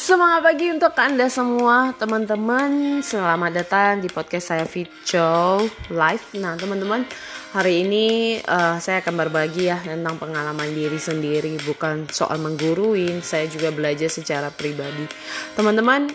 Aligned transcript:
semangat 0.00 0.40
pagi 0.48 0.72
untuk 0.72 0.96
Anda 0.96 1.28
semua 1.28 1.92
teman-teman. 1.92 3.04
Selamat 3.04 3.52
datang 3.52 4.00
di 4.00 4.08
podcast 4.08 4.48
saya 4.48 4.64
Vico 4.64 5.60
Live. 5.92 6.40
Nah 6.40 6.56
teman-teman 6.56 7.04
hari 7.52 7.84
ini 7.84 8.40
uh, 8.40 8.80
saya 8.80 9.04
akan 9.04 9.12
berbagi 9.20 9.68
ya 9.68 9.76
tentang 9.76 10.16
pengalaman 10.16 10.72
diri 10.72 10.96
sendiri 10.96 11.60
Bukan 11.68 12.08
soal 12.08 12.40
mengguruin, 12.40 13.20
saya 13.20 13.44
juga 13.44 13.68
belajar 13.76 14.08
secara 14.08 14.48
pribadi. 14.48 15.04
Teman-teman 15.52 16.08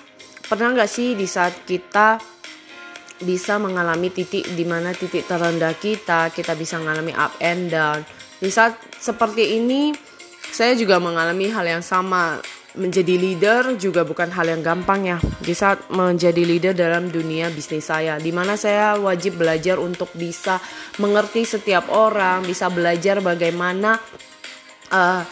pernah 0.49 0.73
nggak 0.73 0.89
sih 0.89 1.13
di 1.13 1.29
saat 1.29 1.53
kita 1.69 2.17
bisa 3.21 3.61
mengalami 3.61 4.09
titik 4.09 4.49
di 4.49 4.65
mana 4.65 4.97
titik 4.97 5.29
terendah 5.29 5.77
kita 5.77 6.33
Kita 6.33 6.57
bisa 6.57 6.81
mengalami 6.81 7.13
up 7.13 7.37
and 7.37 7.69
down? 7.69 8.01
Di 8.41 8.49
saat 8.49 8.81
seperti 8.97 9.61
ini 9.61 9.93
saya 10.49 10.73
juga 10.73 10.97
mengalami 10.97 11.53
hal 11.53 11.69
yang 11.69 11.85
sama 11.85 12.41
menjadi 12.75 13.15
leader 13.15 13.75
juga 13.79 14.03
bukan 14.03 14.31
hal 14.31 14.47
yang 14.51 14.61
gampang 14.63 15.07
ya. 15.07 15.17
Di 15.19 15.55
saat 15.55 15.87
menjadi 15.91 16.43
leader 16.43 16.73
dalam 16.75 17.11
dunia 17.11 17.51
bisnis 17.51 17.87
saya, 17.87 18.19
di 18.19 18.31
mana 18.31 18.59
saya 18.59 18.99
wajib 18.99 19.39
belajar 19.39 19.79
untuk 19.79 20.11
bisa 20.15 20.59
mengerti 20.99 21.47
setiap 21.47 21.91
orang, 21.91 22.43
bisa 22.43 22.67
belajar 22.71 23.19
bagaimana 23.23 23.99
uh, 24.91 25.23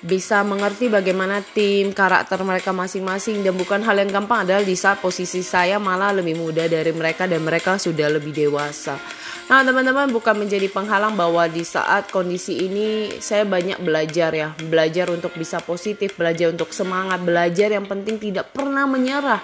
bisa 0.00 0.40
mengerti 0.40 0.88
bagaimana 0.88 1.44
tim, 1.44 1.92
karakter 1.92 2.40
mereka 2.40 2.72
masing-masing 2.72 3.44
dan 3.44 3.52
bukan 3.52 3.84
hal 3.84 4.00
yang 4.00 4.08
gampang 4.08 4.48
adalah 4.48 4.64
di 4.64 4.72
saat 4.72 4.96
posisi 5.04 5.44
saya 5.44 5.76
malah 5.76 6.16
lebih 6.16 6.40
muda 6.40 6.64
dari 6.64 6.88
mereka 6.96 7.28
dan 7.28 7.44
mereka 7.44 7.76
sudah 7.76 8.08
lebih 8.08 8.32
dewasa. 8.32 8.96
Nah, 9.52 9.66
teman-teman 9.66 10.08
bukan 10.14 10.46
menjadi 10.46 10.70
penghalang 10.70 11.18
bahwa 11.18 11.44
di 11.50 11.66
saat 11.66 12.08
kondisi 12.08 12.64
ini 12.64 13.18
saya 13.18 13.44
banyak 13.44 13.82
belajar 13.82 14.30
ya, 14.32 14.54
belajar 14.56 15.10
untuk 15.12 15.36
bisa 15.36 15.60
positif, 15.60 16.16
belajar 16.16 16.54
untuk 16.54 16.70
semangat, 16.72 17.20
belajar 17.20 17.68
yang 17.74 17.84
penting 17.84 18.16
tidak 18.16 18.54
pernah 18.54 18.86
menyerah. 18.86 19.42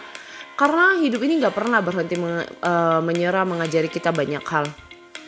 Karena 0.57 0.97
hidup 0.97 1.21
ini 1.21 1.43
nggak 1.43 1.53
pernah 1.53 1.85
berhenti 1.85 2.17
uh, 2.17 3.03
menyerah 3.05 3.45
mengajari 3.45 3.93
kita 3.93 4.09
banyak 4.09 4.41
hal 4.41 4.86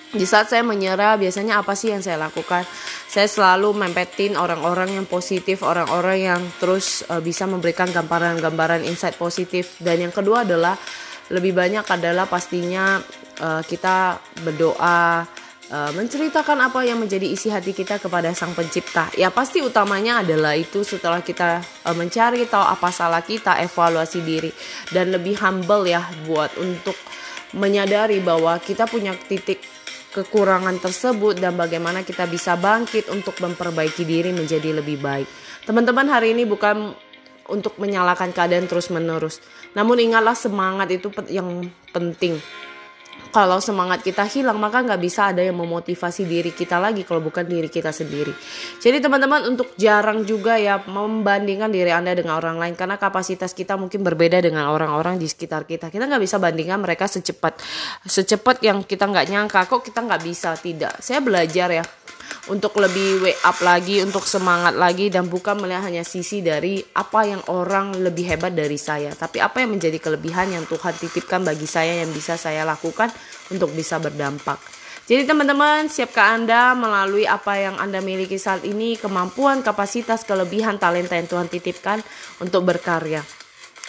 di 0.09 0.25
saat 0.25 0.49
saya 0.49 0.65
menyerah 0.65 1.21
biasanya 1.21 1.61
apa 1.61 1.77
sih 1.77 1.93
yang 1.93 2.01
saya 2.01 2.17
lakukan? 2.17 2.65
Saya 3.09 3.29
selalu 3.29 3.77
mempetin 3.77 4.41
orang-orang 4.41 4.97
yang 4.97 5.05
positif 5.05 5.61
orang-orang 5.61 6.33
yang 6.33 6.41
terus 6.57 7.05
uh, 7.13 7.21
bisa 7.21 7.45
memberikan 7.45 7.93
gambaran-gambaran 7.93 8.89
insight 8.89 9.21
positif. 9.21 9.77
Dan 9.77 10.09
yang 10.09 10.15
kedua 10.15 10.49
adalah 10.49 10.81
lebih 11.29 11.53
banyak 11.53 11.85
adalah 11.85 12.25
pastinya 12.25 12.97
uh, 13.45 13.61
kita 13.61 14.17
berdoa 14.41 15.29
uh, 15.69 15.91
menceritakan 15.93 16.57
apa 16.57 16.89
yang 16.89 17.05
menjadi 17.05 17.29
isi 17.29 17.53
hati 17.53 17.77
kita 17.77 18.01
kepada 18.01 18.33
sang 18.33 18.57
pencipta. 18.57 19.13
Ya 19.13 19.29
pasti 19.29 19.61
utamanya 19.61 20.25
adalah 20.25 20.57
itu 20.57 20.89
setelah 20.89 21.21
kita 21.21 21.61
uh, 21.85 21.93
mencari 21.93 22.49
tahu 22.49 22.65
apa 22.65 22.89
salah 22.89 23.21
kita 23.21 23.61
evaluasi 23.61 24.25
diri. 24.25 24.49
Dan 24.89 25.13
lebih 25.13 25.37
humble 25.37 25.85
ya 25.85 26.01
buat 26.25 26.57
untuk 26.57 26.97
menyadari 27.57 28.21
bahwa 28.21 28.61
kita 28.61 28.85
punya 28.85 29.17
titik 29.17 29.78
kekurangan 30.13 30.81
tersebut 30.81 31.37
dan 31.37 31.55
bagaimana 31.55 32.01
kita 32.03 32.25
bisa 32.25 32.57
bangkit 32.57 33.13
untuk 33.13 33.37
memperbaiki 33.41 34.09
diri 34.09 34.33
menjadi 34.33 34.81
lebih 34.81 34.99
baik. 35.01 35.29
Teman-teman 35.69 36.09
hari 36.09 36.33
ini 36.33 36.49
bukan 36.49 36.97
untuk 37.49 37.77
menyalahkan 37.81 38.33
keadaan 38.33 38.69
terus-menerus. 38.69 39.41
Namun 39.73 40.01
ingatlah 40.01 40.37
semangat 40.37 40.89
itu 40.93 41.09
yang 41.29 41.69
penting 41.93 42.41
kalau 43.29 43.61
semangat 43.61 44.01
kita 44.05 44.25
hilang 44.29 44.57
maka 44.57 44.81
nggak 44.81 45.01
bisa 45.01 45.33
ada 45.33 45.45
yang 45.45 45.57
memotivasi 45.59 46.25
diri 46.25 46.53
kita 46.55 46.81
lagi 46.81 47.05
kalau 47.05 47.21
bukan 47.21 47.45
diri 47.45 47.69
kita 47.69 47.93
sendiri. 47.93 48.33
Jadi 48.81 48.99
teman-teman 49.03 49.49
untuk 49.49 49.73
jarang 49.77 50.25
juga 50.25 50.57
ya 50.57 50.81
membandingkan 50.85 51.69
diri 51.69 51.93
anda 51.93 52.15
dengan 52.17 52.41
orang 52.41 52.57
lain 52.57 52.75
karena 52.79 52.97
kapasitas 52.97 53.53
kita 53.53 53.77
mungkin 53.77 54.01
berbeda 54.01 54.41
dengan 54.41 54.71
orang-orang 54.73 55.21
di 55.21 55.29
sekitar 55.29 55.69
kita. 55.69 55.93
Kita 55.93 56.09
nggak 56.09 56.23
bisa 56.23 56.41
bandingkan 56.41 56.81
mereka 56.81 57.05
secepat 57.11 57.61
secepat 58.07 58.65
yang 58.65 58.85
kita 58.85 59.05
nggak 59.05 59.27
nyangka 59.29 59.61
kok 59.69 59.83
kita 59.85 60.01
nggak 60.05 60.23
bisa 60.25 60.57
tidak. 60.57 60.97
Saya 61.03 61.21
belajar 61.21 61.69
ya 61.73 61.85
untuk 62.49 62.77
lebih 62.81 63.25
wake 63.25 63.41
up 63.45 63.61
lagi, 63.61 64.01
untuk 64.01 64.25
semangat 64.25 64.77
lagi 64.77 65.09
dan 65.13 65.29
bukan 65.29 65.61
melihat 65.61 65.85
hanya 65.89 66.05
sisi 66.05 66.41
dari 66.41 66.81
apa 66.97 67.25
yang 67.25 67.43
orang 67.53 67.97
lebih 67.97 68.25
hebat 68.29 68.53
dari 68.57 68.77
saya, 68.77 69.13
tapi 69.13 69.41
apa 69.41 69.61
yang 69.65 69.77
menjadi 69.77 70.01
kelebihan 70.01 70.53
yang 70.53 70.65
Tuhan 70.65 70.95
titipkan 70.97 71.45
bagi 71.45 71.69
saya 71.69 72.01
yang 72.05 72.11
bisa 72.13 72.41
saya 72.41 72.65
lakukan 72.65 73.13
untuk 73.53 73.73
bisa 73.73 74.01
berdampak. 74.01 74.59
Jadi 75.09 75.25
teman-teman, 75.25 75.89
siapkah 75.89 76.37
Anda 76.37 76.77
melalui 76.77 77.25
apa 77.25 77.57
yang 77.57 77.81
Anda 77.81 78.05
miliki 78.05 78.37
saat 78.37 78.61
ini, 78.69 79.01
kemampuan, 79.01 79.65
kapasitas, 79.65 80.21
kelebihan, 80.21 80.77
talenta 80.77 81.17
yang 81.17 81.25
Tuhan 81.25 81.49
titipkan 81.49 82.05
untuk 82.45 82.69
berkarya. 82.69 83.25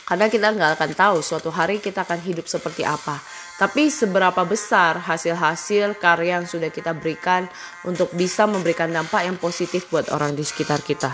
Karena 0.10 0.26
kita 0.26 0.50
nggak 0.50 0.82
akan 0.82 0.92
tahu 0.98 1.18
suatu 1.22 1.54
hari 1.54 1.78
kita 1.78 2.02
akan 2.02 2.18
hidup 2.26 2.50
seperti 2.50 2.82
apa. 2.82 3.22
Tapi 3.62 3.94
seberapa 3.94 4.42
besar 4.42 4.98
hasil-hasil 5.06 6.02
karya 6.02 6.42
yang 6.42 6.50
sudah 6.50 6.74
kita 6.74 6.98
berikan 6.98 7.46
untuk 7.86 8.10
bisa 8.18 8.50
memberikan 8.50 8.90
dampak 8.90 9.30
yang 9.30 9.38
positif 9.38 9.86
buat 9.94 10.10
orang 10.10 10.34
di 10.34 10.42
sekitar 10.42 10.82
kita. 10.82 11.14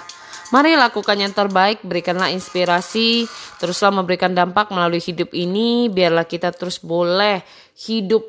Mari 0.54 0.78
lakukan 0.78 1.18
yang 1.18 1.34
terbaik, 1.34 1.82
berikanlah 1.82 2.30
inspirasi, 2.30 3.26
teruslah 3.58 3.90
memberikan 3.90 4.32
dampak 4.32 4.70
melalui 4.70 5.02
hidup 5.02 5.34
ini, 5.34 5.90
biarlah 5.90 6.24
kita 6.24 6.54
terus 6.54 6.78
boleh 6.78 7.42
hidup 7.90 8.22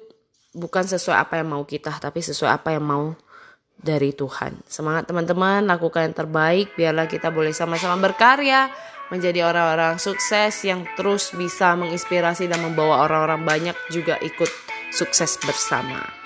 bukan 0.57 0.89
sesuai 0.89 1.13
apa 1.13 1.45
yang 1.45 1.53
mau 1.53 1.63
kita, 1.69 1.93
tapi 2.01 2.25
sesuai 2.25 2.51
apa 2.57 2.73
yang 2.73 2.89
mau 2.89 3.13
dari 3.77 4.17
Tuhan. 4.17 4.65
Semangat 4.65 5.13
teman-teman, 5.13 5.69
lakukan 5.69 6.09
yang 6.09 6.17
terbaik, 6.17 6.73
biarlah 6.73 7.05
kita 7.05 7.29
boleh 7.29 7.53
sama-sama 7.53 8.01
berkarya, 8.01 8.73
menjadi 9.09 9.47
orang-orang 9.47 10.03
sukses 10.03 10.67
yang 10.67 10.83
terus 10.99 11.31
bisa 11.35 11.79
menginspirasi 11.79 12.51
dan 12.51 12.61
membawa 12.63 13.07
orang-orang 13.07 13.43
banyak 13.47 13.77
juga 13.91 14.19
ikut 14.19 14.51
sukses 14.91 15.39
bersama. 15.43 16.26